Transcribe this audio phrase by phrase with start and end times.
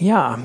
[0.00, 0.38] Ja,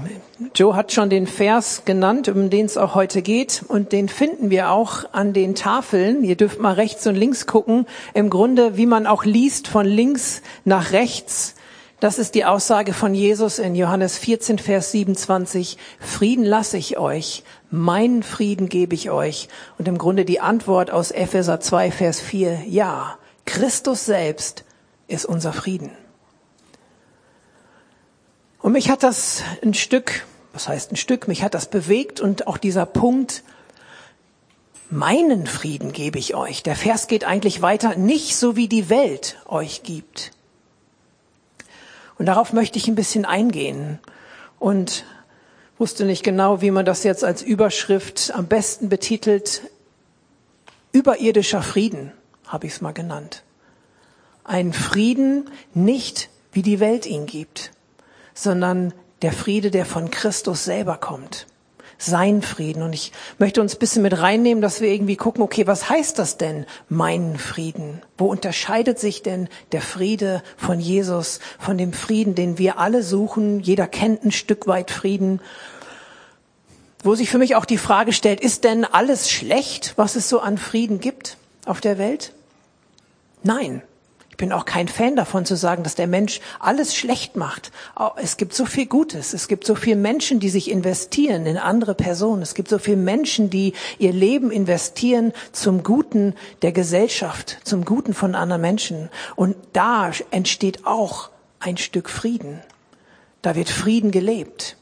[0.54, 3.63] Joe hat schon den Vers genannt, um den es auch heute geht.
[3.65, 6.25] Und den finden wir auch an den Tafeln.
[6.25, 7.86] Ihr dürft mal rechts und links gucken.
[8.13, 11.55] Im Grunde, wie man auch liest, von links nach rechts.
[12.02, 15.78] Das ist die Aussage von Jesus in Johannes 14, Vers 27.
[16.02, 17.46] Frieden lasse ich euch.
[17.72, 19.48] Meinen Frieden gebe ich euch.
[19.78, 22.64] Und im Grunde die Antwort aus Epheser 2, Vers 4.
[22.68, 24.66] Ja, Christus selbst
[25.08, 25.92] ist unser Frieden.
[28.66, 32.48] Und mich hat das ein Stück, was heißt ein Stück, mich hat das bewegt und
[32.48, 33.44] auch dieser Punkt,
[34.90, 36.63] meinen Frieden gebe ich euch.
[36.63, 40.31] Der Vers geht eigentlich weiter, nicht so wie die Welt euch gibt.
[42.17, 43.99] Und darauf möchte ich ein bisschen eingehen
[44.57, 45.05] und
[45.77, 49.62] wusste nicht genau, wie man das jetzt als Überschrift am besten betitelt.
[50.91, 52.13] Überirdischer Frieden
[52.48, 53.43] habe ich es mal genannt.
[54.43, 57.74] Ein Frieden nicht, wie die Welt ihn gibt
[58.35, 61.48] sondern der Friede, der von Christus selber kommt.
[61.98, 62.84] Sein Frieden.
[62.84, 66.19] Und ich möchte uns ein bisschen mit reinnehmen, dass wir irgendwie gucken, okay, was heißt
[66.19, 68.01] das denn, meinen Frieden?
[68.17, 73.61] Wo unterscheidet sich denn der Friede von Jesus, von dem Frieden, den wir alle suchen?
[73.61, 75.39] Jeder kennt ein Stück weit Frieden.
[77.01, 80.41] Wo sich für mich auch die Frage stellt, ist denn alles schlecht, was es so
[80.41, 82.33] an Frieden gibt auf der Welt?
[83.41, 83.83] Nein,
[84.36, 87.72] ich bin auch kein Fan davon zu sagen, dass der Mensch alles schlecht macht.
[88.17, 89.33] Es gibt so viel Gutes.
[89.33, 92.41] Es gibt so viele Menschen, die sich investieren in andere Personen.
[92.41, 98.13] Es gibt so viele Menschen, die ihr Leben investieren zum Guten der Gesellschaft, zum Guten
[98.13, 99.09] von anderen Menschen.
[99.38, 101.30] Und da entsteht auch
[101.61, 102.59] ein Stück Frieden.
[103.41, 104.75] Da wird Frieden gelebt.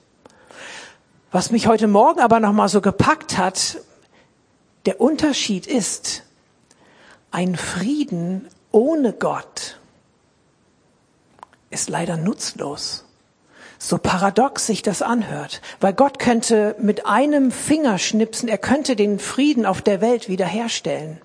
[1.32, 3.78] Was mich heute Morgen aber noch mal so gepackt hat,
[4.88, 6.24] der Unterschied ist,
[7.30, 9.80] ein Frieden ohne Gott
[11.70, 13.06] ist leider nutzlos.
[13.80, 19.66] So paradox sich das anhört, weil Gott könnte mit einem Fingerschnipsen, er könnte den Frieden
[19.66, 21.22] auf der Welt wiederherstellen.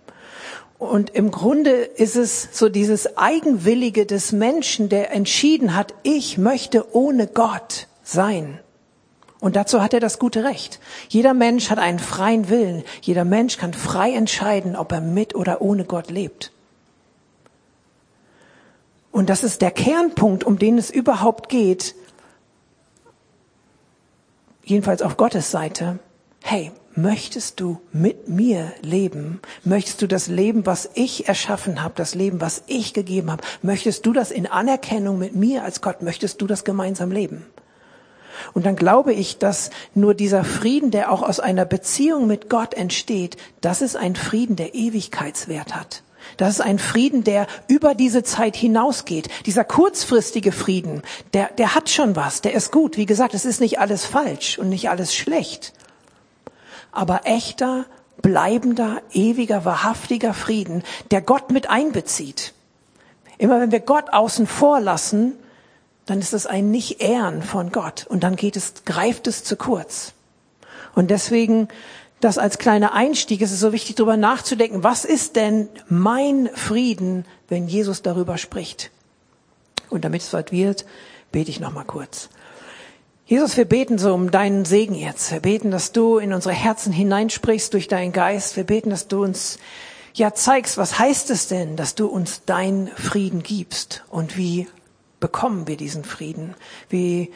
[0.79, 6.95] Und im Grunde ist es so dieses Eigenwillige des Menschen, der entschieden hat, ich möchte
[6.95, 8.61] ohne Gott sein.
[9.41, 10.81] Und dazu hat er das gute Recht.
[11.09, 12.85] Jeder Mensch hat einen freien Willen.
[13.03, 16.53] Jeder Mensch kann frei entscheiden, ob er mit oder ohne Gott lebt.
[19.19, 21.97] Und das ist der Kernpunkt, um den es überhaupt geht,
[24.63, 25.99] jedenfalls auf Gottes Seite.
[26.41, 29.41] Hey, möchtest du mit mir leben?
[29.65, 34.07] Möchtest du das Leben, was ich erschaffen habe, das Leben, was ich gegeben habe, möchtest
[34.07, 37.45] du das in Anerkennung mit mir als Gott, möchtest du das gemeinsam leben?
[38.55, 42.73] Und dann glaube ich, dass nur dieser Frieden, der auch aus einer Beziehung mit Gott
[42.73, 46.05] entsteht, das ist ein Frieden, der Ewigkeitswert hat.
[46.39, 49.29] Das ist ein Frieden, der über diese Zeit hinausgeht.
[49.45, 51.03] Dieser kurzfristige Frieden,
[51.35, 52.97] der, der hat schon was, der ist gut.
[52.97, 55.73] Wie gesagt, es ist nicht alles falsch und nicht alles schlecht.
[56.93, 57.87] Aber echter,
[58.23, 62.55] bleibender, ewiger, wahrhaftiger Frieden, der Gott mit einbezieht.
[63.37, 65.35] Immer wenn wir Gott außen vor lassen,
[66.07, 70.13] dann ist es ein Nicht-Ehren von Gott und dann geht es, greift es zu kurz.
[70.95, 71.69] Und deswegen
[72.21, 77.25] das als kleiner Einstieg ist es so wichtig, darüber nachzudenken, was ist denn mein Frieden,
[77.49, 78.91] wenn Jesus darüber spricht?
[79.91, 80.85] Und damit es weit wird,
[81.33, 82.29] bete ich noch mal kurz.
[83.27, 85.31] Jesus, wir beten so um deinen Segen jetzt.
[85.31, 88.57] Wir beten, dass du in unsere Herzen hineinsprichst durch deinen Geist.
[88.57, 89.59] Wir beten, dass du uns
[90.15, 94.67] ja zeigst, was heißt es denn, dass du uns deinen Frieden gibst und wie
[95.21, 96.55] bekommen wir diesen Frieden?
[96.89, 97.31] Wie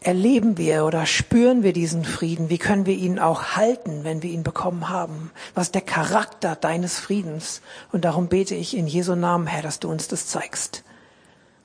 [0.00, 2.48] erleben wir oder spüren wir diesen Frieden?
[2.48, 5.30] Wie können wir ihn auch halten, wenn wir ihn bekommen haben?
[5.54, 7.62] Was ist der Charakter deines Friedens?
[7.92, 10.84] Und darum bete ich in Jesu Namen, Herr, dass du uns das zeigst.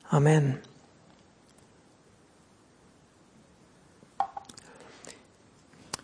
[0.09, 0.57] Amen.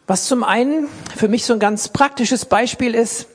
[0.05, 3.27] Was zum einen für mich so ein ganz praktisches Beispiel ist,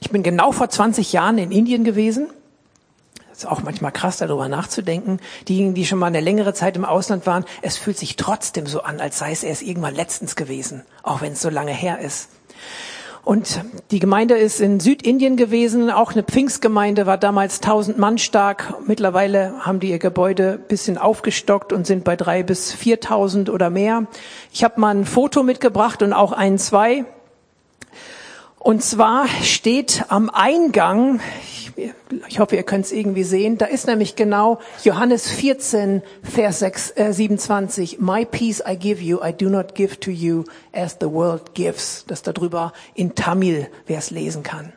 [0.00, 2.28] ich bin genau vor 20 Jahren in Indien gewesen
[3.38, 5.18] ist auch manchmal krass, darüber nachzudenken.
[5.48, 8.82] Diejenigen, die schon mal eine längere Zeit im Ausland waren, es fühlt sich trotzdem so
[8.82, 12.28] an, als sei es erst irgendwann letztens gewesen, auch wenn es so lange her ist.
[13.24, 18.74] Und die Gemeinde ist in Südindien gewesen, auch eine Pfingstgemeinde, war damals 1000 Mann stark.
[18.86, 24.06] Mittlerweile haben die ihr Gebäude bisschen aufgestockt und sind bei drei bis 4000 oder mehr.
[24.52, 27.06] Ich habe mal ein Foto mitgebracht und auch ein, zwei.
[28.58, 31.20] Und zwar steht am Eingang,
[31.76, 33.58] ich hoffe, ihr könnt es irgendwie sehen.
[33.58, 37.98] Da ist nämlich genau Johannes 14, Vers 6, äh, 27.
[38.00, 42.04] My peace I give you, I do not give to you as the world gives.
[42.06, 44.72] Das darüber in Tamil, wer es lesen kann.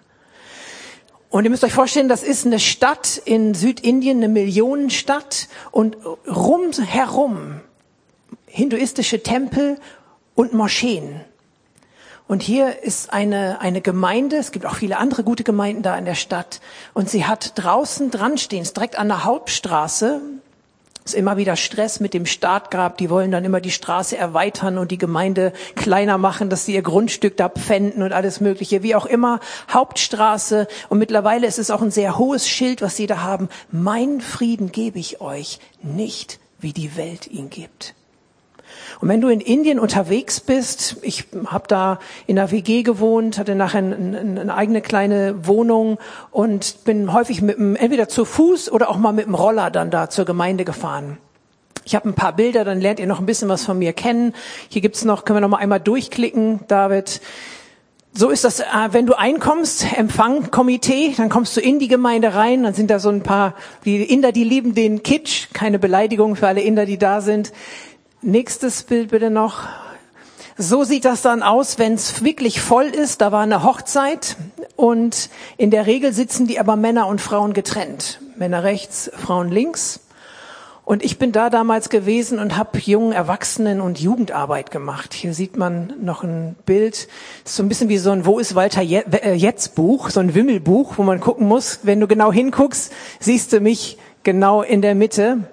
[1.29, 5.49] Und ihr müsst euch vorstellen, das ist eine Stadt in Südindien, eine Millionenstadt.
[5.71, 7.61] Und rumherum
[8.47, 9.77] hinduistische Tempel
[10.35, 11.21] und Moscheen.
[12.27, 16.06] Und hier ist eine, eine Gemeinde, es gibt auch viele andere gute Gemeinden da in
[16.06, 16.59] der Stadt,
[16.94, 20.21] und sie hat draußen dran stehen, direkt an der Hauptstraße,
[21.07, 22.97] ist immer wieder Stress mit dem Startgrab.
[22.97, 26.81] Die wollen dann immer die Straße erweitern und die Gemeinde kleiner machen, dass sie ihr
[26.81, 28.83] Grundstück da pfänden und alles Mögliche.
[28.83, 29.39] Wie auch immer,
[29.71, 30.68] Hauptstraße.
[30.89, 33.47] Und mittlerweile ist es auch ein sehr hohes Schild, was sie da haben.
[33.71, 37.95] Mein Frieden gebe ich euch, nicht wie die Welt ihn gibt.
[38.99, 43.53] Und wenn du in Indien unterwegs bist, ich habe da in der WG gewohnt, hatte
[43.53, 45.97] nachher eine, eine eigene kleine Wohnung
[46.31, 49.91] und bin häufig mit dem, entweder zu Fuß oder auch mal mit dem Roller dann
[49.91, 51.19] da zur Gemeinde gefahren.
[51.85, 54.33] Ich habe ein paar Bilder, dann lernt ihr noch ein bisschen was von mir kennen.
[54.67, 57.21] Hier gibt's noch, können wir noch mal einmal durchklicken, David.
[58.13, 62.33] So ist das, äh, wenn du einkommst, Empfang, Komitee, dann kommst du in die Gemeinde
[62.33, 63.53] rein, dann sind da so ein paar,
[63.85, 67.53] die Inder, die lieben den Kitsch, keine Beleidigung für alle Inder, die da sind.
[68.23, 69.67] Nächstes Bild bitte noch.
[70.57, 73.21] So sieht das dann aus, wenn es wirklich voll ist.
[73.21, 74.37] Da war eine Hochzeit
[74.75, 78.19] und in der Regel sitzen die aber Männer und Frauen getrennt.
[78.35, 79.99] Männer rechts, Frauen links.
[80.83, 85.13] Und ich bin da damals gewesen und habe jungen Erwachsenen und Jugendarbeit gemacht.
[85.13, 87.09] Hier sieht man noch ein Bild,
[87.43, 90.97] so ein bisschen wie so ein Wo ist Walter äh, jetzt Buch, so ein Wimmelbuch,
[90.97, 91.81] wo man gucken muss.
[91.83, 95.43] Wenn du genau hinguckst, siehst du mich genau in der Mitte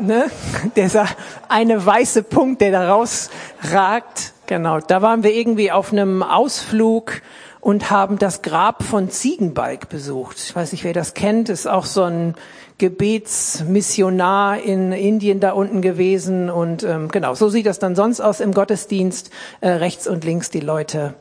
[0.00, 0.30] ne?
[0.76, 1.06] Dieser
[1.48, 4.32] eine weiße Punkt, der da rausragt.
[4.46, 7.22] Genau, da waren wir irgendwie auf einem Ausflug
[7.60, 10.36] und haben das Grab von Ziegenbalg besucht.
[10.38, 12.34] Ich weiß nicht, wer das kennt, ist auch so ein
[12.76, 16.50] Gebetsmissionar in Indien da unten gewesen.
[16.50, 19.30] Und ähm, genau, so sieht das dann sonst aus im Gottesdienst.
[19.62, 21.14] Äh, rechts und links die Leute,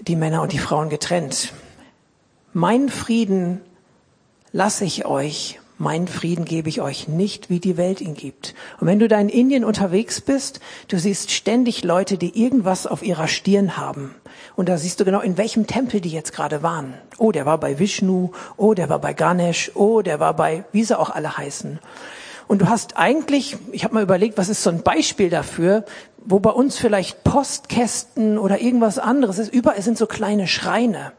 [0.00, 1.52] die Männer und die Frauen getrennt.
[2.52, 3.60] Mein Frieden
[4.52, 8.54] lasse ich euch Meinen Frieden gebe ich euch nicht, wie die Welt ihn gibt.
[8.78, 13.02] Und wenn du da in Indien unterwegs bist, du siehst ständig Leute, die irgendwas auf
[13.02, 14.14] ihrer Stirn haben.
[14.54, 16.94] Und da siehst du genau, in welchem Tempel die jetzt gerade waren.
[17.18, 18.30] Oh, der war bei Vishnu.
[18.56, 19.72] Oh, der war bei Ganesh.
[19.74, 21.80] Oh, der war bei, wie sie auch alle heißen.
[22.46, 25.84] Und du hast eigentlich, ich habe mal überlegt, was ist so ein Beispiel dafür,
[26.24, 29.52] wo bei uns vielleicht Postkästen oder irgendwas anderes ist.
[29.52, 31.12] Überall sind so kleine Schreine.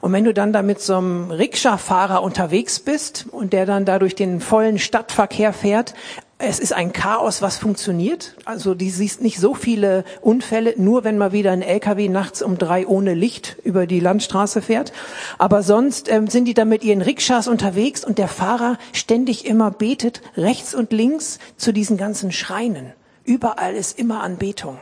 [0.00, 3.98] Und wenn du dann da mit so einem Rikscha-Fahrer unterwegs bist und der dann da
[3.98, 5.94] durch den vollen Stadtverkehr fährt,
[6.38, 8.34] es ist ein Chaos, was funktioniert.
[8.44, 12.58] Also die siehst nicht so viele Unfälle, nur wenn mal wieder ein LKW nachts um
[12.58, 14.92] drei ohne Licht über die Landstraße fährt.
[15.38, 19.70] Aber sonst ähm, sind die da mit ihren Rikschas unterwegs und der Fahrer ständig immer
[19.70, 22.92] betet rechts und links zu diesen ganzen Schreinen.
[23.24, 24.78] Überall ist immer Anbetung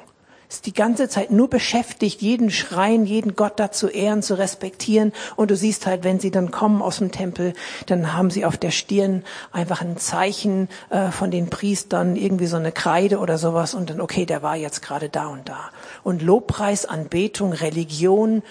[0.55, 5.13] ist die ganze Zeit nur beschäftigt, jeden Schrein, jeden Gott da zu ehren, zu respektieren.
[5.35, 7.55] Und du siehst halt, wenn sie dann kommen aus dem Tempel,
[7.87, 12.57] dann haben sie auf der Stirn einfach ein Zeichen äh, von den Priestern, irgendwie so
[12.57, 13.75] eine Kreide oder sowas.
[13.75, 15.71] Und dann, okay, der war jetzt gerade da und da.
[16.05, 18.43] Und Lobpreis, Anbetung, Religion,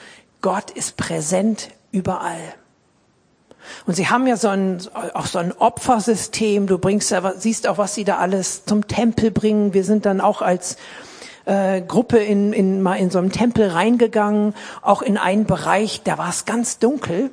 [0.42, 2.54] Gott ist präsent überall.
[3.86, 4.82] Und sie haben ja so ein,
[5.14, 6.68] auch so ein Opfersystem.
[6.68, 9.74] Du bringst ja, siehst auch, was sie da alles zum Tempel bringen.
[9.74, 10.76] Wir sind dann auch als
[11.46, 16.18] äh, Gruppe in, in, mal in so einem Tempel reingegangen, auch in einen Bereich, da
[16.18, 17.32] war es ganz dunkel.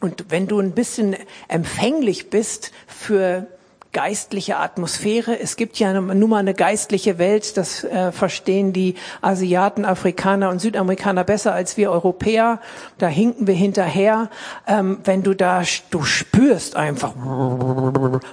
[0.00, 1.14] Und wenn du ein bisschen
[1.48, 3.46] empfänglich bist für
[3.92, 5.38] geistliche Atmosphäre.
[5.40, 10.60] Es gibt ja nun mal eine geistliche Welt, das äh, verstehen die Asiaten, Afrikaner und
[10.60, 12.60] Südamerikaner besser als wir Europäer.
[12.98, 14.30] Da hinken wir hinterher.
[14.68, 17.14] Ähm, wenn du da, du spürst einfach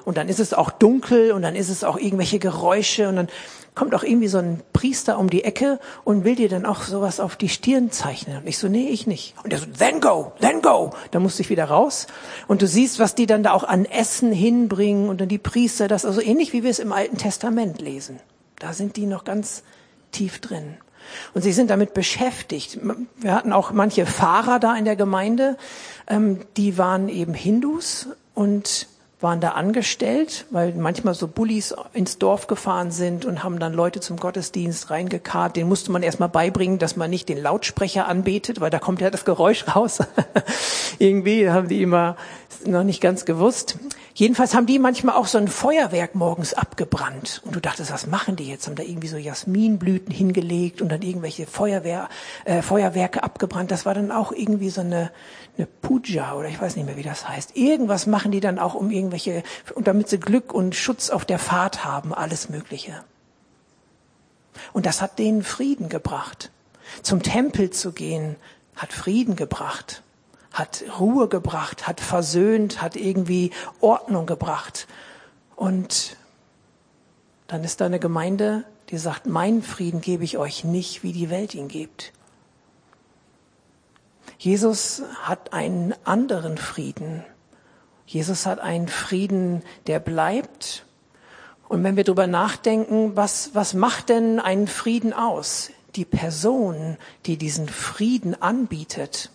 [0.06, 3.28] und dann ist es auch dunkel und dann ist es auch irgendwelche Geräusche und dann
[3.78, 7.20] kommt auch irgendwie so ein Priester um die Ecke und will dir dann auch sowas
[7.20, 8.38] auf die Stirn zeichnen.
[8.38, 9.36] Und ich so, nee, ich nicht.
[9.44, 10.92] Und er so, then go, then go.
[11.12, 12.08] Da musste ich wieder raus.
[12.48, 15.88] Und du siehst, was die dann da auch an Essen hinbringen und dann die Priester,
[15.88, 18.20] das also ähnlich wie wir es im Alten Testament lesen.
[18.58, 19.62] Da sind die noch ganz
[20.12, 20.78] tief drin.
[21.36, 22.80] Und sie sind damit beschäftigt.
[23.18, 25.56] Wir hatten auch manche Fahrer da in der Gemeinde,
[26.08, 28.88] ähm, die waren eben Hindus und
[29.20, 34.00] waren da angestellt, weil manchmal so Bullis ins Dorf gefahren sind und haben dann Leute
[34.00, 35.56] zum Gottesdienst reingekarrt.
[35.56, 39.10] Den musste man erstmal beibringen, dass man nicht den Lautsprecher anbetet, weil da kommt ja
[39.10, 40.00] das Geräusch raus.
[41.00, 42.16] Irgendwie haben die immer
[42.66, 43.78] noch nicht ganz gewusst.
[44.18, 47.44] Jedenfalls haben die manchmal auch so ein Feuerwerk morgens abgebrannt.
[47.46, 48.66] Und du dachtest, was machen die jetzt?
[48.66, 52.10] Haben da irgendwie so Jasminblüten hingelegt und dann irgendwelche Feuerwehr,
[52.44, 53.70] äh, Feuerwerke abgebrannt.
[53.70, 55.12] Das war dann auch irgendwie so eine,
[55.56, 57.56] eine Puja oder ich weiß nicht mehr, wie das heißt.
[57.56, 59.44] Irgendwas machen die dann auch um irgendwelche,
[59.76, 63.04] und damit sie Glück und Schutz auf der Fahrt haben, alles Mögliche.
[64.74, 66.50] Und das hat denen Frieden gebracht.
[67.04, 68.36] Zum Tempel zu gehen,
[68.76, 70.02] hat Frieden gebracht
[70.54, 74.88] hat Ruhe gebracht, hat versöhnt, hat irgendwie Ordnung gebracht.
[75.56, 76.18] Und
[77.48, 81.30] dann ist da eine Gemeinde, die sagt, meinen Frieden gebe ich euch nicht, wie die
[81.30, 82.14] Welt ihn gibt.
[84.38, 87.24] Jesus hat einen anderen Frieden.
[88.06, 90.86] Jesus hat einen Frieden, der bleibt.
[91.68, 95.72] Und wenn wir darüber nachdenken, was, was macht denn einen Frieden aus?
[95.96, 99.32] Die Person, die diesen Frieden anbietet,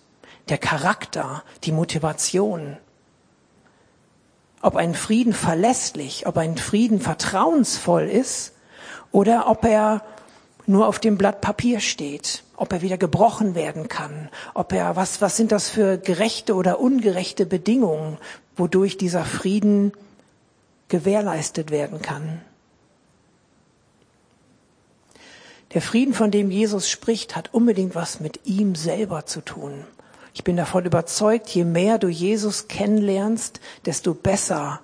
[0.48, 2.76] der Charakter, die Motivation.
[4.60, 8.52] Ob ein Frieden verlässlich, ob ein Frieden vertrauensvoll ist
[9.10, 10.02] oder ob er
[10.66, 15.20] nur auf dem Blatt Papier steht, ob er wieder gebrochen werden kann, ob er, was,
[15.20, 18.18] was sind das für gerechte oder ungerechte Bedingungen,
[18.56, 19.92] wodurch dieser Frieden
[20.88, 22.42] gewährleistet werden kann.
[25.74, 29.84] Der Frieden, von dem Jesus spricht, hat unbedingt was mit ihm selber zu tun.
[30.34, 34.80] Ich bin davon überzeugt, je mehr du Jesus kennenlernst, desto besser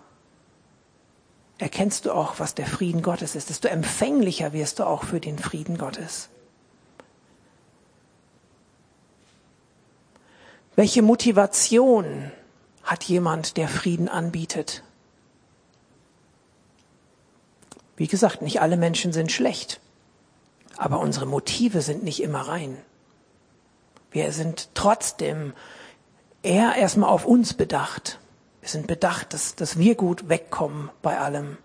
[1.59, 5.39] erkennst du auch, was der Frieden Gottes ist, desto empfänglicher wirst du auch für den
[5.39, 6.29] Frieden Gottes.
[10.77, 12.31] Welche Motivation
[12.85, 14.85] hat jemand, der Frieden anbietet?
[17.97, 19.81] Wie gesagt, nicht alle Menschen sind schlecht,
[20.77, 22.79] aber unsere Motive sind nicht immer rein.
[24.11, 25.53] Wir sind trotzdem
[26.43, 28.19] eher erstmal auf uns bedacht.
[28.61, 31.59] Wir sind bedacht, dass, dass wir gut wegkommen bei allem.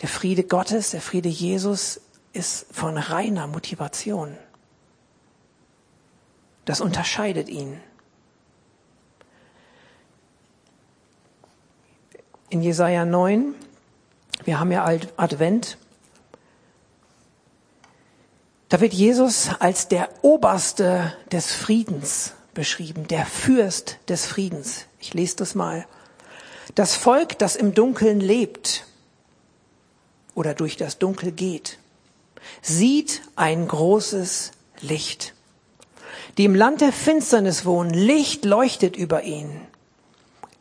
[0.00, 2.00] Der Friede Gottes, der Friede Jesus
[2.32, 4.36] ist von reiner Motivation.
[6.64, 7.80] Das unterscheidet ihn.
[12.48, 13.54] In Jesaja 9,
[14.44, 14.84] wir haben ja
[15.16, 15.78] Advent,
[18.72, 24.86] da wird Jesus als der Oberste des Friedens beschrieben, der Fürst des Friedens.
[24.98, 25.86] Ich lese das mal.
[26.74, 28.86] Das Volk, das im Dunkeln lebt
[30.34, 31.76] oder durch das Dunkel geht,
[32.62, 35.34] sieht ein großes Licht.
[36.38, 39.66] Die im Land der Finsternis wohnen, Licht leuchtet über ihnen.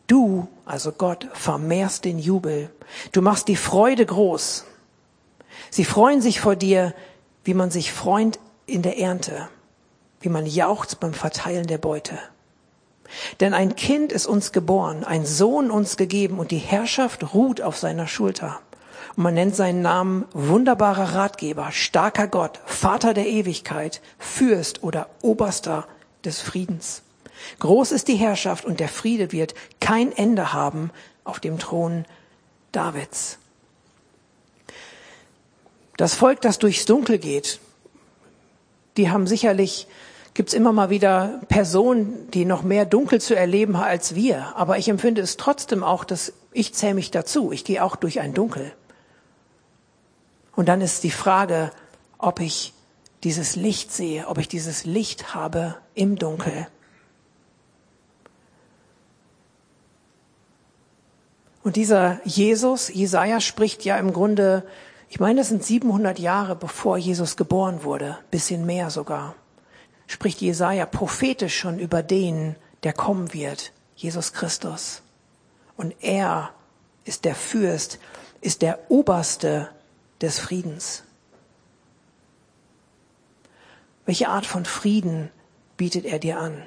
[0.07, 2.71] Du, also Gott, vermehrst den Jubel.
[3.13, 4.65] Du machst die Freude groß.
[5.69, 6.93] Sie freuen sich vor dir,
[7.43, 9.49] wie man sich freut in der Ernte
[10.21, 12.17] wie man jauchzt beim Verteilen der Beute.
[13.39, 17.77] Denn ein Kind ist uns geboren, ein Sohn uns gegeben und die Herrschaft ruht auf
[17.77, 18.59] seiner Schulter.
[19.17, 25.85] Und man nennt seinen Namen wunderbarer Ratgeber, starker Gott, Vater der Ewigkeit, Fürst oder Oberster
[26.23, 27.01] des Friedens.
[27.59, 30.91] Groß ist die Herrschaft und der Friede wird kein Ende haben
[31.25, 32.05] auf dem Thron
[32.71, 33.39] Davids.
[35.97, 37.59] Das Volk, das durchs Dunkel geht,
[38.97, 39.87] die haben sicherlich
[40.33, 44.55] gibt's immer mal wieder Personen, die noch mehr dunkel zu erleben haben als wir.
[44.55, 47.51] Aber ich empfinde es trotzdem auch, dass ich zähle mich dazu.
[47.51, 48.71] Ich gehe auch durch ein Dunkel.
[50.55, 51.71] Und dann ist die Frage,
[52.17, 52.73] ob ich
[53.23, 56.67] dieses Licht sehe, ob ich dieses Licht habe im Dunkel.
[61.63, 64.63] Und dieser Jesus, Jesaja spricht ja im Grunde,
[65.11, 69.35] ich meine, das sind 700 Jahre bevor Jesus geboren wurde, bisschen mehr sogar
[70.11, 75.01] spricht Jesaja prophetisch schon über den, der kommen wird, Jesus Christus.
[75.77, 76.51] Und er
[77.05, 77.97] ist der Fürst,
[78.41, 79.69] ist der Oberste
[80.19, 81.03] des Friedens.
[84.05, 85.31] Welche Art von Frieden
[85.77, 86.63] bietet er dir an?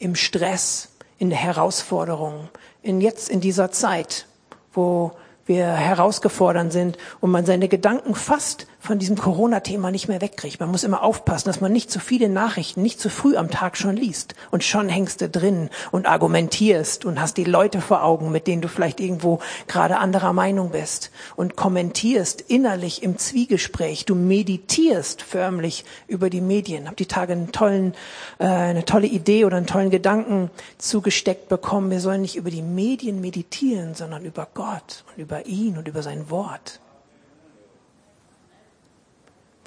[0.00, 0.88] Im Stress,
[1.18, 2.48] in der Herausforderung,
[2.82, 4.26] in jetzt in dieser Zeit,
[4.72, 5.12] wo
[5.48, 10.60] wir herausgefordert sind und man seine Gedanken fast von diesem Corona-Thema nicht mehr wegkriegt.
[10.60, 13.76] Man muss immer aufpassen, dass man nicht zu viele Nachrichten, nicht zu früh am Tag
[13.76, 18.30] schon liest und schon hängst du drin und argumentierst und hast die Leute vor Augen,
[18.30, 24.04] mit denen du vielleicht irgendwo gerade anderer Meinung bist und kommentierst innerlich im Zwiegespräch.
[24.04, 26.86] Du meditierst förmlich über die Medien.
[26.86, 27.94] Hab die Tage einen tollen,
[28.38, 31.90] äh, eine tolle Idee oder einen tollen Gedanken zugesteckt bekommen.
[31.90, 36.02] Wir sollen nicht über die Medien meditieren, sondern über Gott und über ihn und über
[36.02, 36.80] sein Wort.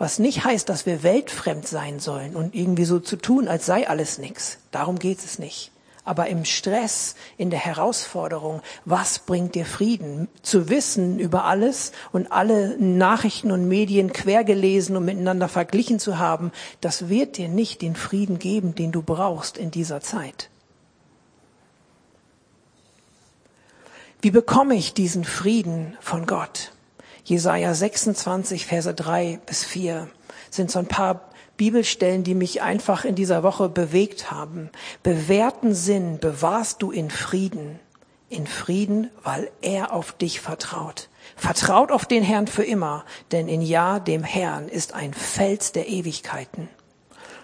[0.02, 3.88] Was nicht heißt, dass wir weltfremd sein sollen und irgendwie so zu tun, als sei
[3.88, 4.58] alles nichts.
[4.72, 5.72] Darum geht es nicht.
[6.04, 10.28] Aber im Stress, in der Herausforderung, was bringt dir Frieden?
[10.42, 16.52] Zu wissen über alles und alle Nachrichten und Medien quergelesen und miteinander verglichen zu haben,
[16.82, 20.50] das wird dir nicht den Frieden geben, den du brauchst in dieser Zeit.
[24.20, 26.72] Wie bekomme ich diesen Frieden von Gott?
[27.24, 30.10] Jesaja 26, Verse 3 bis 4
[30.50, 34.70] sind so ein paar Bibelstellen, die mich einfach in dieser Woche bewegt haben.
[35.04, 37.80] Bewährten Sinn bewahrst du in Frieden,
[38.30, 41.10] in Frieden, weil er auf dich vertraut.
[41.36, 45.88] Vertraut auf den Herrn für immer, denn in Ja dem Herrn ist ein Fels der
[45.88, 46.68] Ewigkeiten.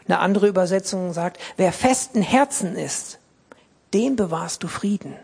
[0.08, 3.20] Eine andere Übersetzung sagt, wer festen Herzen ist,
[3.94, 5.16] dem bewahrst du Frieden.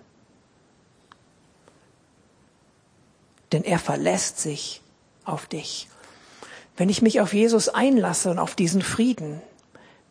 [3.53, 4.81] Denn er verlässt sich
[5.25, 5.87] auf dich.
[6.75, 9.41] Wenn ich mich auf Jesus einlasse und auf diesen Frieden,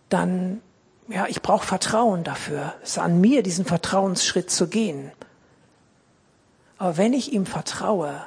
[0.08, 0.62] dann,
[1.08, 2.72] ja, ich brauche Vertrauen dafür.
[2.82, 5.10] Es ist an mir, diesen Vertrauensschritt zu gehen.
[6.78, 8.24] Aber wenn ich ihm vertraue,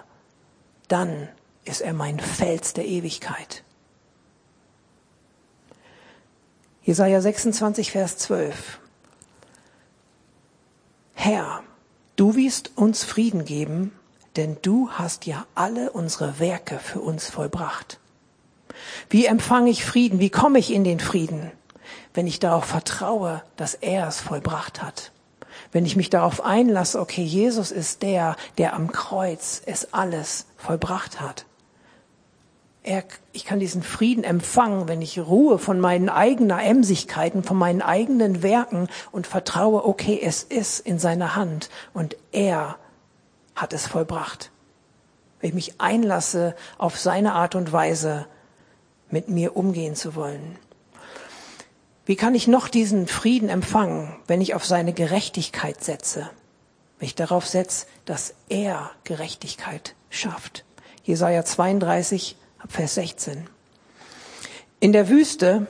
[0.89, 1.29] dann
[1.63, 3.63] ist er mein Fels der Ewigkeit.
[6.83, 8.79] Jesaja 26, Vers 12.
[11.15, 11.63] Herr,
[12.17, 13.91] du wirst uns Frieden geben,
[14.37, 17.99] denn du hast ja alle unsere Werke für uns vollbracht.
[19.09, 20.19] Wie empfange ich Frieden?
[20.19, 21.51] Wie komme ich in den Frieden?
[22.13, 25.11] Wenn ich darauf vertraue, dass er es vollbracht hat.
[25.71, 31.21] Wenn ich mich darauf einlasse, okay, Jesus ist der, der am Kreuz es alles vollbracht
[31.21, 31.45] hat.
[32.83, 37.81] Er, ich kann diesen Frieden empfangen, wenn ich ruhe von meinen eigenen Emsigkeiten, von meinen
[37.81, 42.77] eigenen Werken und vertraue, okay, es ist in seiner Hand und er
[43.55, 44.51] hat es vollbracht.
[45.39, 48.27] Wenn ich mich einlasse, auf seine Art und Weise
[49.09, 50.57] mit mir umgehen zu wollen.
[52.05, 56.29] Wie kann ich noch diesen Frieden empfangen, wenn ich auf seine Gerechtigkeit setze?
[56.99, 60.65] Wenn ich darauf setze, dass er Gerechtigkeit schafft.
[61.03, 62.35] Jesaja 32,
[62.67, 63.47] Vers 16.
[64.79, 65.67] In der Wüste,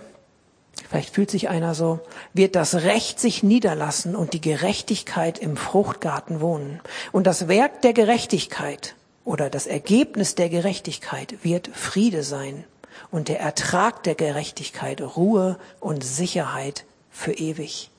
[0.89, 1.99] vielleicht fühlt sich einer so,
[2.33, 6.79] wird das Recht sich niederlassen und die Gerechtigkeit im Fruchtgarten wohnen.
[7.11, 12.63] Und das Werk der Gerechtigkeit oder das Ergebnis der Gerechtigkeit wird Friede sein
[13.11, 17.89] und der Ertrag der Gerechtigkeit Ruhe und Sicherheit für ewig.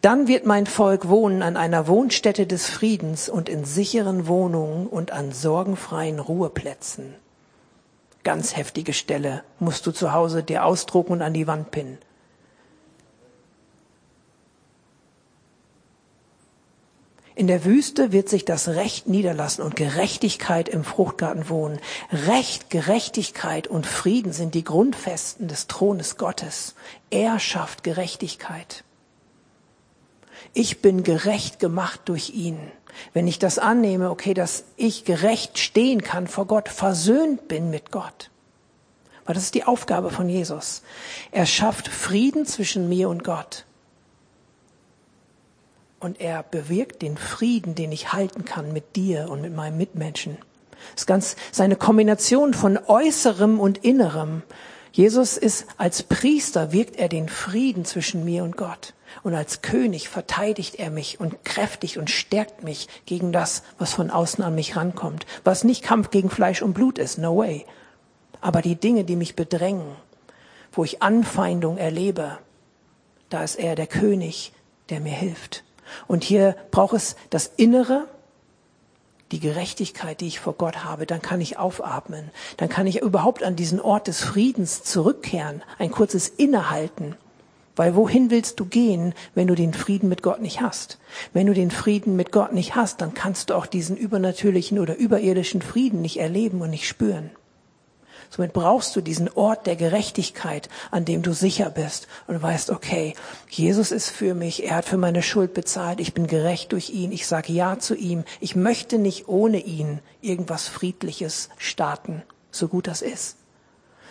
[0.00, 5.10] Dann wird mein Volk wohnen an einer Wohnstätte des Friedens und in sicheren Wohnungen und
[5.10, 7.14] an sorgenfreien Ruheplätzen.
[8.28, 11.96] Ganz heftige Stelle musst du zu Hause dir ausdrucken und an die Wand pinnen.
[17.34, 21.80] In der Wüste wird sich das Recht niederlassen und Gerechtigkeit im Fruchtgarten wohnen.
[22.12, 26.74] Recht, Gerechtigkeit und Frieden sind die Grundfesten des Thrones Gottes.
[27.08, 28.84] Er schafft Gerechtigkeit.
[30.52, 32.58] Ich bin gerecht gemacht durch ihn.
[33.12, 37.92] Wenn ich das annehme, okay, dass ich gerecht stehen kann vor Gott, versöhnt bin mit
[37.92, 38.30] Gott.
[39.24, 40.82] Weil das ist die Aufgabe von Jesus.
[41.30, 43.66] Er schafft Frieden zwischen mir und Gott
[46.00, 50.38] und er bewirkt den Frieden, den ich halten kann mit dir und mit meinem Mitmenschen.
[50.92, 54.42] Das ist ganz seine Kombination von äußerem und innerem.
[54.92, 58.94] Jesus ist als Priester wirkt er den Frieden zwischen mir und Gott.
[59.22, 64.10] Und als König verteidigt er mich und kräftigt und stärkt mich gegen das, was von
[64.10, 65.26] außen an mich rankommt.
[65.44, 67.66] Was nicht Kampf gegen Fleisch und Blut ist, no way.
[68.40, 69.96] Aber die Dinge, die mich bedrängen,
[70.72, 72.38] wo ich Anfeindung erlebe,
[73.30, 74.52] da ist er der König,
[74.90, 75.64] der mir hilft.
[76.06, 78.06] Und hier braucht es das Innere,
[79.32, 82.30] die Gerechtigkeit, die ich vor Gott habe, dann kann ich aufatmen.
[82.56, 87.16] Dann kann ich überhaupt an diesen Ort des Friedens zurückkehren, ein kurzes Innehalten.
[87.78, 90.98] Weil wohin willst du gehen, wenn du den Frieden mit Gott nicht hast?
[91.32, 94.96] Wenn du den Frieden mit Gott nicht hast, dann kannst du auch diesen übernatürlichen oder
[94.96, 97.30] überirdischen Frieden nicht erleben und nicht spüren.
[98.30, 103.14] Somit brauchst du diesen Ort der Gerechtigkeit, an dem du sicher bist und weißt, okay,
[103.48, 107.12] Jesus ist für mich, er hat für meine Schuld bezahlt, ich bin gerecht durch ihn,
[107.12, 112.88] ich sage Ja zu ihm, ich möchte nicht ohne ihn irgendwas Friedliches starten, so gut
[112.88, 113.36] das ist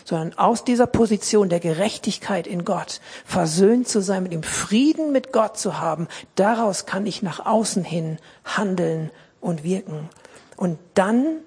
[0.07, 5.33] sondern aus dieser Position der Gerechtigkeit in Gott, versöhnt zu sein, mit dem Frieden mit
[5.33, 10.07] Gott zu haben, daraus kann ich nach außen hin handeln und wirken.
[10.55, 11.39] Und dann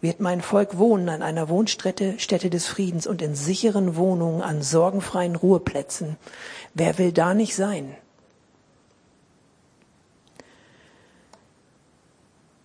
[0.00, 4.62] wird mein Volk wohnen an einer Wohnstätte Stätte des Friedens und in sicheren Wohnungen an
[4.62, 6.16] sorgenfreien Ruheplätzen.
[6.72, 7.94] Wer will da nicht sein?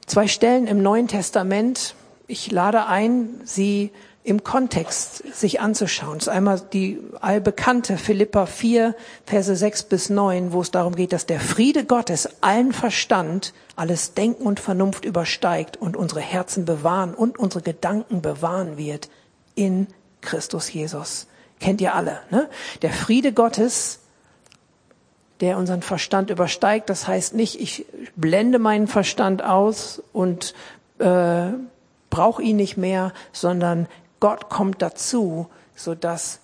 [0.06, 1.96] Zwei Stellen im Neuen Testament.
[2.28, 3.92] Ich lade ein, sie
[4.24, 6.20] im Kontext sich anzuschauen.
[6.20, 11.12] Das ist einmal die allbekannte Philippa 4, Verse 6 bis 9, wo es darum geht,
[11.12, 17.14] dass der Friede Gottes allen Verstand, alles Denken und Vernunft übersteigt und unsere Herzen bewahren
[17.14, 19.10] und unsere Gedanken bewahren wird
[19.56, 19.88] in
[20.22, 21.28] Christus Jesus.
[21.60, 22.50] Kennt ihr alle, ne?
[22.82, 24.00] Der Friede Gottes,
[25.42, 30.54] der unseren Verstand übersteigt, das heißt nicht, ich blende meinen Verstand aus und
[31.00, 31.48] äh,
[32.10, 33.88] brauche ihn nicht mehr, sondern
[34.24, 36.40] Gott kommt dazu, so dass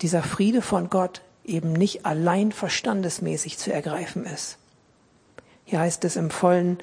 [0.00, 4.58] dieser Friede von Gott eben nicht allein verstandesmäßig zu ergreifen ist.
[5.64, 6.78] Hier heißt es im Vollen,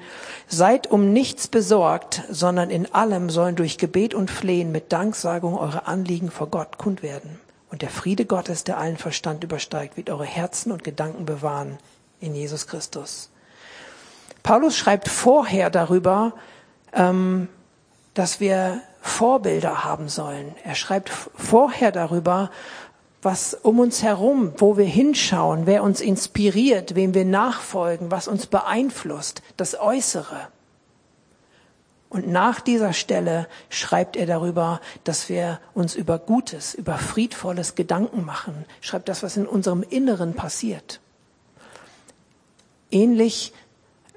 [0.48, 5.86] seid um nichts besorgt, sondern in allem sollen durch Gebet und Flehen mit Danksagung eure
[5.86, 7.38] Anliegen vor Gott kund werden.
[7.68, 11.76] Und der Friede Gottes, der allen Verstand übersteigt, wird eure Herzen und Gedanken bewahren
[12.18, 13.28] in Jesus Christus.
[14.42, 16.32] Paulus schreibt vorher darüber,
[16.94, 17.48] ähm,
[18.14, 20.54] dass wir Vorbilder haben sollen.
[20.64, 22.50] Er schreibt vorher darüber,
[23.22, 28.46] was um uns herum, wo wir hinschauen, wer uns inspiriert, wem wir nachfolgen, was uns
[28.46, 30.48] beeinflusst, das Äußere.
[32.08, 38.24] Und nach dieser Stelle schreibt er darüber, dass wir uns über Gutes, über Friedvolles Gedanken
[38.24, 41.00] machen, schreibt das, was in unserem Inneren passiert.
[42.90, 43.52] Ähnlich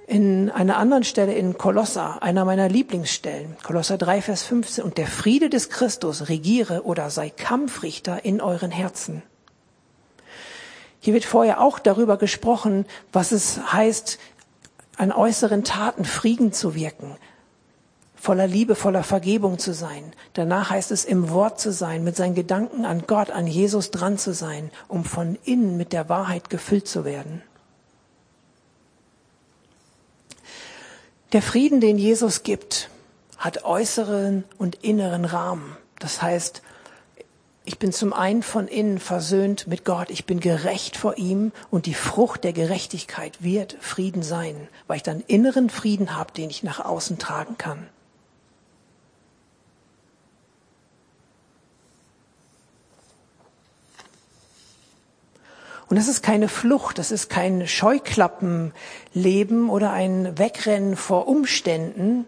[0.07, 5.07] in einer anderen Stelle in Kolosser, einer meiner Lieblingsstellen, Kolosser 3, Vers 15, und der
[5.07, 9.23] Friede des Christus regiere oder sei Kampfrichter in euren Herzen.
[10.99, 14.19] Hier wird vorher auch darüber gesprochen, was es heißt,
[14.97, 17.15] an äußeren Taten Frieden zu wirken,
[18.15, 20.13] voller Liebe, voller Vergebung zu sein.
[20.33, 24.17] Danach heißt es, im Wort zu sein, mit seinen Gedanken an Gott, an Jesus dran
[24.17, 27.41] zu sein, um von innen mit der Wahrheit gefüllt zu werden.
[31.34, 32.89] Der Frieden, den Jesus gibt,
[33.39, 35.76] hat äußeren und inneren Rahmen.
[35.98, 36.62] Das heißt,
[37.65, 41.88] ich bin zum einen von innen versöhnt mit Gott, ich bin gerecht vor ihm und
[41.88, 46.62] die Frucht der Gerechtigkeit wird Frieden sein, weil ich dann inneren Frieden habe, den ich
[46.62, 47.88] nach außen tragen kann.
[55.93, 62.25] Und das ist keine Flucht, das ist kein Scheuklappenleben oder ein Wegrennen vor Umständen,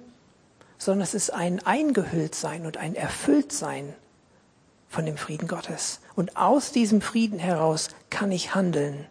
[0.77, 3.95] sondern es ist ein Eingehülltsein und ein Erfülltsein
[4.87, 5.99] von dem Frieden Gottes.
[6.15, 9.07] Und aus diesem Frieden heraus kann ich handeln.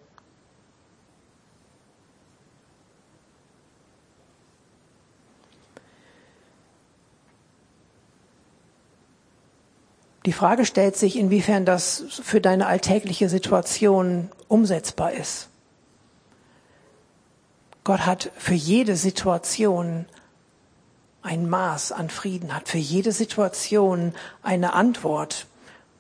[10.27, 15.49] Die Frage stellt sich, inwiefern das für deine alltägliche Situation umsetzbar ist.
[17.83, 20.07] Gott hat für jede Situation
[21.23, 25.47] ein Maß an Frieden, hat für jede Situation eine Antwort.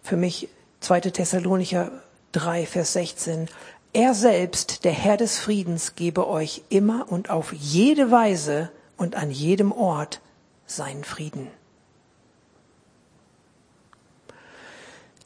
[0.02, 0.48] Für mich
[0.80, 1.00] 2.
[1.00, 1.90] Thessalonicher
[2.32, 3.48] 3, Vers 16.
[3.92, 9.30] Er selbst, der Herr des Friedens, gebe euch immer und auf jede Weise und an
[9.30, 10.20] jedem Ort
[10.66, 11.50] seinen Frieden.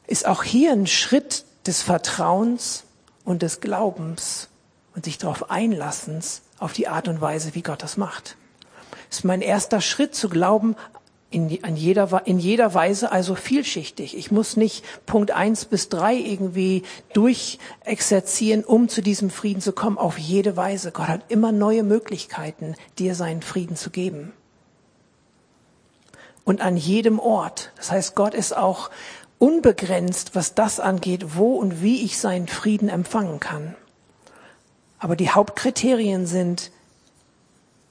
[0.09, 2.83] ist auch hier ein Schritt des Vertrauens
[3.29, 4.49] und des Glaubens
[4.95, 8.35] und sich darauf einlassens auf die Art und Weise, wie Gott das macht.
[9.07, 10.75] Das ist mein erster Schritt zu glauben,
[11.29, 14.17] in, an jeder, in jeder Weise also vielschichtig.
[14.17, 16.81] Ich muss nicht Punkt eins bis drei irgendwie
[17.13, 19.99] durchexerzieren, um zu diesem Frieden zu kommen.
[19.99, 20.91] Auf jede Weise.
[20.91, 24.33] Gott hat immer neue Möglichkeiten, dir seinen Frieden zu geben.
[26.45, 27.73] Und an jedem Ort.
[27.75, 28.89] Das heißt, Gott ist auch
[29.39, 33.75] unbegrenzt, was das angeht, wo und wie ich seinen Frieden empfangen kann.
[34.99, 36.71] Aber die Hauptkriterien sind,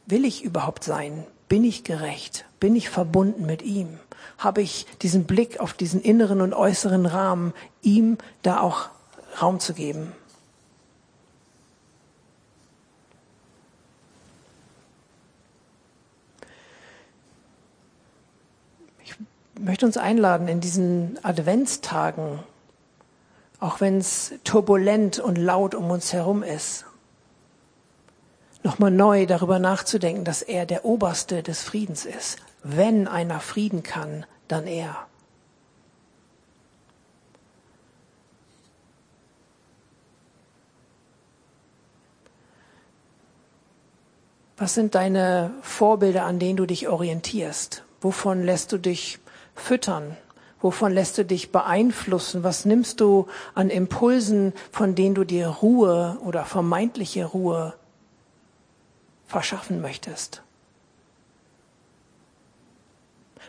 [0.06, 1.24] will ich überhaupt sein?
[1.48, 2.44] Bin ich gerecht?
[2.60, 3.98] Bin ich verbunden mit ihm?
[4.36, 8.90] Habe ich diesen Blick auf diesen inneren und äußeren Rahmen, ihm da auch
[9.40, 10.12] Raum zu geben?
[19.58, 22.40] Möchte uns einladen in diesen Adventstagen,
[23.60, 26.84] auch wenn es turbulent und laut um uns herum ist,
[28.62, 32.38] nochmal neu darüber nachzudenken, dass er der Oberste des Friedens ist.
[32.62, 34.96] Wenn einer Frieden kann, dann er.
[44.56, 47.84] Was sind deine Vorbilder, an denen du dich orientierst?
[48.00, 49.20] Wovon lässt du dich
[49.60, 50.16] füttern?
[50.60, 52.42] Wovon lässt du dich beeinflussen?
[52.42, 57.74] Was nimmst du an Impulsen, von denen du dir Ruhe oder vermeintliche Ruhe
[59.26, 60.42] verschaffen möchtest?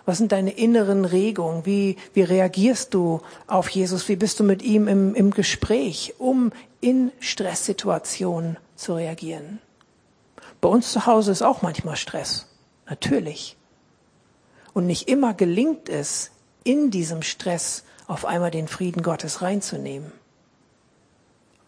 [0.06, 1.65] Was sind deine inneren Regungen?
[1.65, 4.08] Wie, wie reagierst du auf Jesus?
[4.08, 9.60] Wie bist du mit ihm im, im Gespräch, um in Stresssituationen zu reagieren?
[10.62, 12.48] Bei uns zu Hause ist auch manchmal Stress.
[12.88, 13.56] Natürlich.
[14.80, 16.32] Und nicht immer gelingt es,
[16.63, 20.13] in diesem Stress auf einmal den Frieden Gottes reinzunehmen.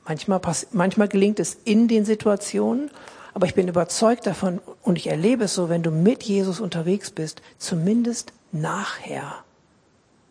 [0.08, 0.40] Manchmal,
[0.72, 2.90] manchmal gelingt es in den Situationen,
[3.34, 7.12] aber ich bin überzeugt davon und ich erlebe es so, wenn du mit Jesus unterwegs
[7.12, 9.44] bist, zumindest nachher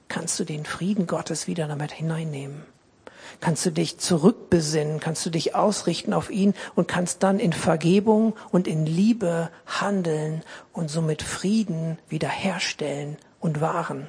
[0.09, 2.63] kannst du den Frieden Gottes wieder damit hineinnehmen.
[3.41, 8.35] Kannst du dich zurückbesinnen, kannst du dich ausrichten auf ihn und kannst dann in Vergebung
[8.51, 14.09] und in Liebe handeln und somit Frieden wiederherstellen und wahren.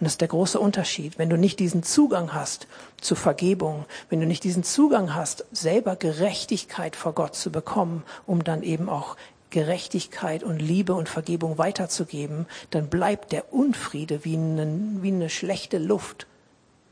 [0.00, 1.18] Und das ist der große Unterschied.
[1.18, 2.68] Wenn du nicht diesen Zugang hast
[3.00, 8.44] zu Vergebung, wenn du nicht diesen Zugang hast, selber Gerechtigkeit vor Gott zu bekommen, um
[8.44, 9.16] dann eben auch
[9.50, 15.78] Gerechtigkeit und Liebe und Vergebung weiterzugeben, dann bleibt der Unfriede wie eine, wie eine schlechte
[15.78, 16.26] Luft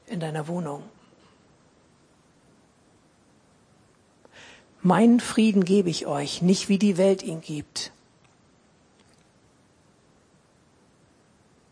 [0.07, 0.83] in deiner Wohnung.
[4.87, 7.91] Meinen Frieden gebe ich euch, nicht wie die Welt ihn gibt.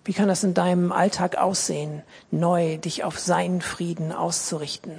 [0.04, 4.98] Wie kann das in deinem Alltag aussehen, neu dich auf seinen Frieden auszurichten?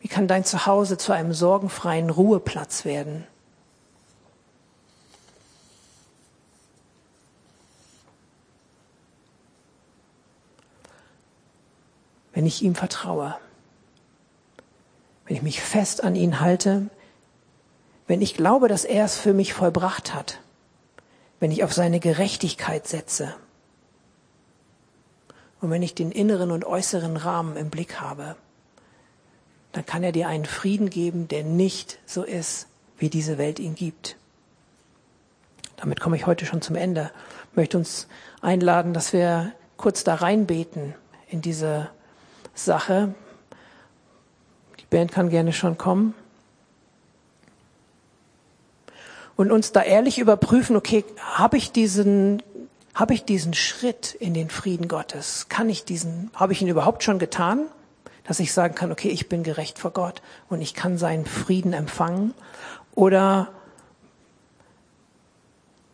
[0.00, 3.26] Wie kann dein Zuhause zu einem sorgenfreien Ruheplatz werden?
[12.34, 13.38] Wenn ich ihm vertraue,
[15.26, 16.88] wenn ich mich fest an ihn halte,
[18.06, 20.40] wenn ich glaube, dass er es für mich vollbracht hat,
[21.40, 23.34] wenn ich auf seine Gerechtigkeit setze
[25.60, 28.36] und wenn ich den inneren und äußeren Rahmen im Blick habe
[29.76, 33.74] dann kann er dir einen Frieden geben, der nicht so ist, wie diese Welt ihn
[33.74, 34.16] gibt.
[35.76, 37.10] Damit komme ich heute schon zum Ende.
[37.50, 38.08] Ich möchte uns
[38.40, 40.94] einladen, dass wir kurz da reinbeten
[41.28, 41.90] in diese
[42.54, 43.14] Sache.
[44.86, 46.14] Die Band kann gerne schon kommen.
[49.36, 52.42] Und uns da ehrlich überprüfen, okay, habe ich diesen,
[52.94, 55.48] habe ich diesen Schritt in den Frieden Gottes?
[55.48, 57.66] Kann ich diesen, habe ich ihn überhaupt schon getan?
[58.26, 61.72] dass ich sagen kann, okay, ich bin gerecht vor Gott und ich kann seinen Frieden
[61.72, 62.34] empfangen?
[62.94, 63.48] Oder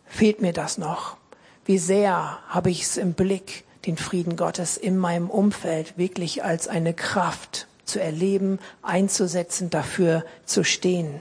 [0.07, 1.17] fehlt mir das noch?
[1.65, 6.69] Wie sehr habe ich es im Blick, den Frieden Gottes in meinem Umfeld wirklich als
[6.69, 11.21] eine Kraft zu erleben, einzusetzen, dafür zu stehen?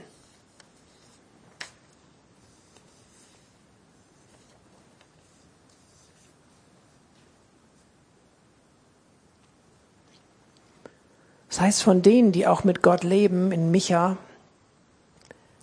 [11.50, 14.16] Das heißt von denen, die auch mit Gott leben, in Micha,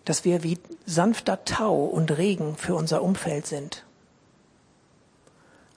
[0.05, 3.85] dass wir wie sanfter Tau und Regen für unser Umfeld sind,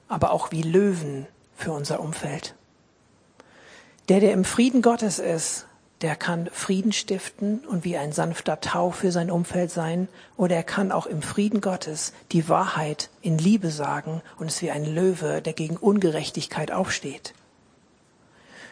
[0.09, 2.55] aber auch wie Löwen für unser Umfeld.
[4.09, 5.67] Der, der im Frieden Gottes ist,
[6.01, 10.65] der kann Frieden stiften und wie ein sanfter Tau für sein Umfeld sein, oder er
[10.65, 15.41] kann auch im Frieden Gottes die Wahrheit in Liebe sagen und ist wie ein Löwe,
[15.41, 17.35] der gegen Ungerechtigkeit aufsteht.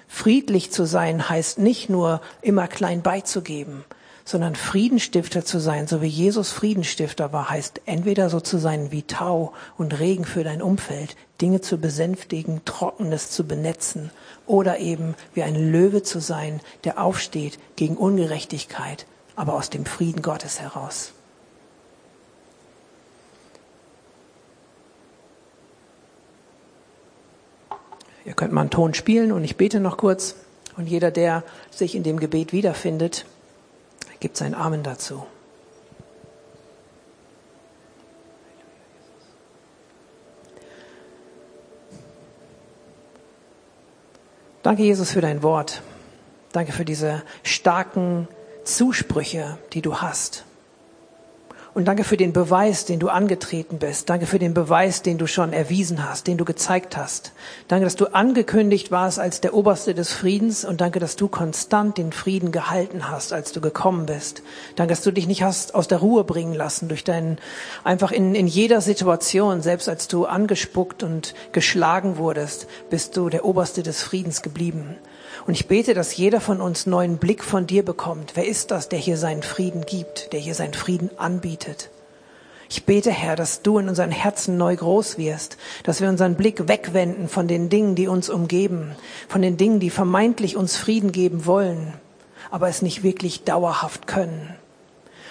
[0.08, 3.84] Friedlich zu sein heißt nicht nur immer klein beizugeben,
[4.24, 9.04] sondern Friedenstifter zu sein, so wie Jesus Friedenstifter war, heißt entweder so zu sein wie
[9.04, 14.10] Tau und Regen für dein Umfeld, Dinge zu besänftigen, Trockenes zu benetzen,
[14.46, 20.22] oder eben wie ein Löwe zu sein, der aufsteht gegen Ungerechtigkeit, aber aus dem Frieden
[20.22, 21.12] Gottes heraus.
[28.24, 30.36] Ihr könnt mal einen Ton spielen und ich bete noch kurz.
[30.76, 33.26] Und jeder, der sich in dem Gebet wiederfindet,
[34.20, 35.26] gibt seinen Amen dazu.
[44.62, 45.80] Danke, Jesus, für dein Wort.
[46.52, 48.28] Danke für diese starken
[48.64, 50.44] Zusprüche, die du hast.
[51.72, 54.10] Und danke für den Beweis, den du angetreten bist.
[54.10, 57.32] Danke für den Beweis, den du schon erwiesen hast, den du gezeigt hast.
[57.68, 61.96] Danke, dass du angekündigt warst als der Oberste des Friedens und danke, dass du konstant
[61.96, 64.42] den Frieden gehalten hast, als du gekommen bist.
[64.74, 67.38] Danke, dass du dich nicht hast aus der Ruhe bringen lassen durch deinen,
[67.84, 73.44] einfach in, in jeder Situation, selbst als du angespuckt und geschlagen wurdest, bist du der
[73.44, 74.96] Oberste des Friedens geblieben.
[75.46, 78.32] Und ich bete, dass jeder von uns neuen Blick von dir bekommt.
[78.34, 81.90] Wer ist das, der hier seinen Frieden gibt, der hier seinen Frieden anbietet?
[82.68, 86.68] Ich bete, Herr, dass du in unseren Herzen neu groß wirst, dass wir unseren Blick
[86.68, 88.92] wegwenden von den Dingen, die uns umgeben,
[89.28, 91.94] von den Dingen, die vermeintlich uns Frieden geben wollen,
[92.48, 94.54] aber es nicht wirklich dauerhaft können.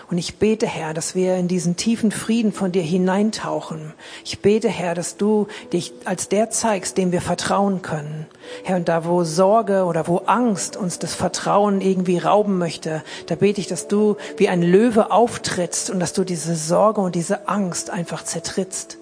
[0.10, 3.94] Und ich bete, Herr, dass wir in diesen tiefen Frieden von dir hineintauchen.
[4.26, 8.26] Ich bete, Herr, dass du dich als der zeigst, dem wir vertrauen können.
[8.64, 13.36] Herr, und da wo Sorge oder wo Angst uns das Vertrauen irgendwie rauben möchte, da
[13.36, 17.48] bete ich, dass du wie ein Löwe auftrittst und dass du diese Sorge und diese
[17.48, 18.98] Angst einfach zertrittst.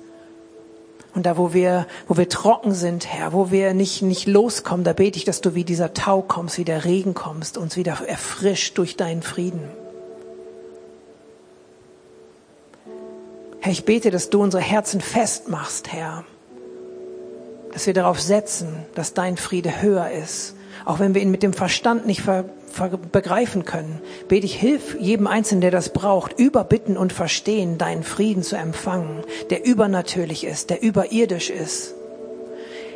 [1.15, 4.91] Und da, wo wir, wo wir trocken sind, Herr, wo wir nicht, nicht loskommen, da
[4.91, 8.77] bete ich, dass du wie dieser Tau kommst, wie der Regen kommst, uns wieder erfrischt
[8.77, 9.86] durch deinen Frieden.
[13.67, 16.23] Herr, ich bete, dass du unsere Herzen festmachst, Herr.
[17.73, 20.55] dass wir darauf setzen, dass dein Friede höher ist.
[20.85, 22.45] Auch wenn wir ihn mit dem Verstand nicht ver,
[23.11, 23.99] begreifen können,
[24.29, 28.55] bete ich, hilf jedem Einzelnen, der das braucht, über Bitten und Verstehen deinen Frieden zu
[28.55, 31.93] empfangen, der übernatürlich ist, der überirdisch ist.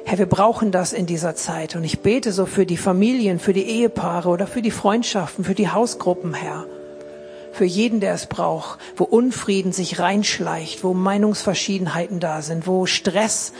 [0.05, 1.75] Herr, wir brauchen das in dieser Zeit.
[1.75, 5.53] Und ich bete so für die Familien, für die Ehepaare oder für die Freundschaften, für
[5.53, 6.65] die Hausgruppen, Herr.
[7.51, 13.53] Für jeden, der es braucht, wo Unfrieden sich reinschleicht, wo Meinungsverschiedenheiten da sind, wo Stress,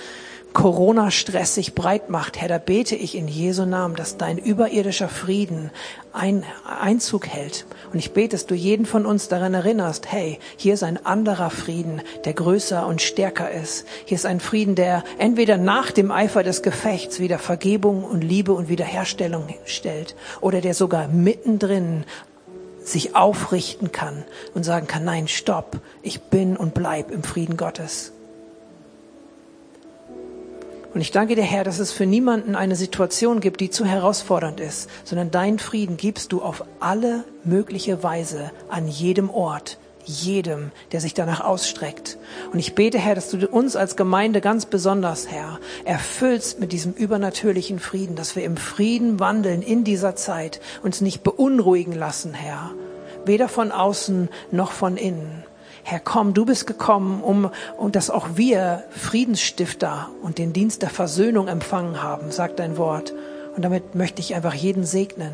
[0.53, 2.39] Corona-Stress sich breit macht.
[2.39, 5.71] Herr, da bete ich in Jesu Namen, dass dein überirdischer Frieden
[6.13, 7.65] ein Einzug hält.
[7.93, 11.49] Und ich bete, dass du jeden von uns daran erinnerst, hey, hier ist ein anderer
[11.49, 13.85] Frieden, der größer und stärker ist.
[14.05, 18.51] Hier ist ein Frieden, der entweder nach dem Eifer des Gefechts wieder Vergebung und Liebe
[18.51, 22.03] und Wiederherstellung stellt oder der sogar mittendrin
[22.83, 28.11] sich aufrichten kann und sagen kann, nein, stopp, ich bin und bleib im Frieden Gottes.
[30.93, 34.59] Und ich danke dir, Herr, dass es für niemanden eine Situation gibt, die zu herausfordernd
[34.59, 41.01] ist, sondern deinen Frieden gibst du auf alle mögliche Weise an jedem Ort, jedem, der
[41.01, 42.17] sich danach ausstreckt.
[42.51, 46.93] Und ich bete, Herr, dass du uns als Gemeinde ganz besonders, Herr, erfüllst mit diesem
[46.93, 52.71] übernatürlichen Frieden, dass wir im Frieden wandeln in dieser Zeit, uns nicht beunruhigen lassen, Herr,
[53.25, 55.43] weder von außen noch von innen.
[55.83, 60.89] Herr, komm, du bist gekommen, um, um dass auch wir Friedensstifter und den Dienst der
[60.89, 63.13] Versöhnung empfangen haben, sagt dein Wort.
[63.55, 65.33] Und damit möchte ich einfach jeden segnen.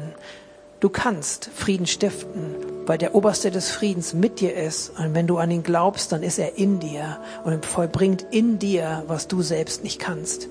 [0.79, 2.55] Du kannst Frieden stiften,
[2.87, 4.91] weil der Oberste des Friedens mit dir ist.
[4.97, 9.03] Und wenn du an ihn glaubst, dann ist er in dir und vollbringt in dir,
[9.07, 10.49] was du selbst nicht kannst.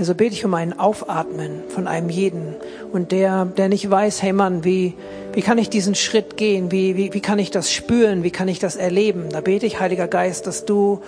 [0.00, 2.56] Herr, so bete ich um ein Aufatmen von einem jeden
[2.90, 4.94] und der, der nicht weiß, hey Mann, wie,
[5.34, 6.72] wie kann ich diesen Schritt gehen?
[6.72, 8.22] Wie, wie, wie kann ich das spüren?
[8.22, 9.28] Wie kann ich das erleben?
[9.30, 11.02] Da bete ich, Heiliger Geist, dass du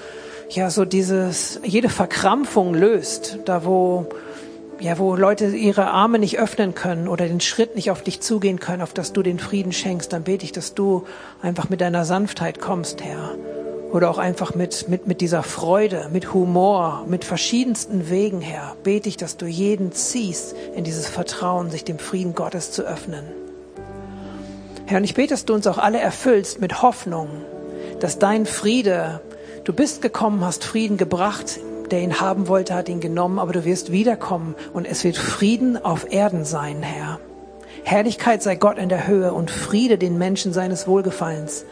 [0.50, 4.08] ja so dieses, jede Verkrampfung löst, da wo,
[4.78, 8.60] ja, wo Leute ihre Arme nicht öffnen können oder den Schritt nicht auf dich zugehen
[8.60, 11.04] können, auf dass du den Frieden schenkst, dann bete ich, dass du
[11.40, 13.30] einfach mit deiner Sanftheit kommst, Herr
[13.92, 19.08] oder auch einfach mit, mit, mit dieser Freude, mit Humor, mit verschiedensten Wegen her, bete
[19.08, 23.24] ich, dass du jeden ziehst in dieses Vertrauen, sich dem Frieden Gottes zu öffnen.
[24.86, 27.28] Herr, und ich bete, dass du uns auch alle erfüllst mit Hoffnung,
[28.00, 29.20] dass dein Friede,
[29.64, 33.66] du bist gekommen, hast Frieden gebracht, der ihn haben wollte, hat ihn genommen, aber du
[33.66, 37.20] wirst wiederkommen und es wird Frieden auf Erden sein, Herr.
[37.84, 41.66] Herrlichkeit sei Gott in der Höhe und Friede den Menschen seines Wohlgefallens.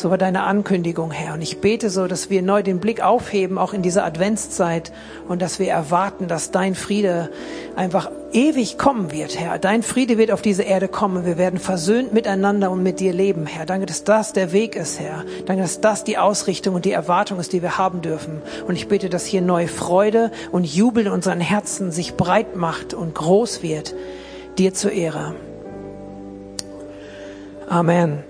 [0.00, 1.34] So war deine Ankündigung, Herr.
[1.34, 4.92] Und ich bete so, dass wir neu den Blick aufheben, auch in dieser Adventszeit,
[5.28, 7.28] und dass wir erwarten, dass dein Friede
[7.76, 9.58] einfach ewig kommen wird, Herr.
[9.58, 11.26] Dein Friede wird auf diese Erde kommen.
[11.26, 13.66] Wir werden versöhnt miteinander und mit dir leben, Herr.
[13.66, 15.26] Danke, dass das der Weg ist, Herr.
[15.44, 18.40] Danke, dass das die Ausrichtung und die Erwartung ist, die wir haben dürfen.
[18.66, 22.94] Und ich bete, dass hier neue Freude und Jubel in unseren Herzen sich breit macht
[22.94, 23.94] und groß wird.
[24.56, 25.34] Dir zur Ehre.
[27.68, 28.18] Amen.